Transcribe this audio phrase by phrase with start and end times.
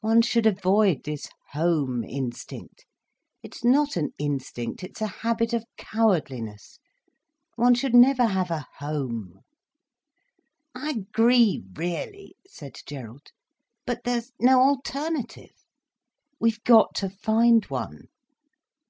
[0.00, 2.86] "One should avoid this home instinct.
[3.42, 6.78] It's not an instinct, it's a habit of cowardliness.
[7.54, 9.40] One should never have a home."
[10.74, 13.26] "I agree really," said Gerald.
[13.84, 15.52] "But there's no alternative."
[16.40, 18.08] "We've got to find one.